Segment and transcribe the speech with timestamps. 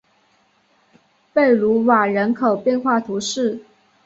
[1.31, 3.61] 贝卢瓦人口变化图示